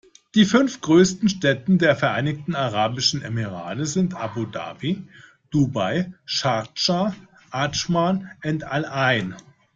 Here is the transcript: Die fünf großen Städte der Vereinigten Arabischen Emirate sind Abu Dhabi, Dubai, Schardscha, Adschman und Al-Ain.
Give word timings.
Die 0.33 0.45
fünf 0.45 0.81
großen 0.81 1.29
Städte 1.29 1.75
der 1.77 1.95
Vereinigten 1.95 2.55
Arabischen 2.55 3.21
Emirate 3.21 3.85
sind 3.85 4.15
Abu 4.15 4.47
Dhabi, 4.47 5.07
Dubai, 5.51 6.11
Schardscha, 6.25 7.13
Adschman 7.51 8.27
und 8.43 8.63
Al-Ain. 8.63 9.35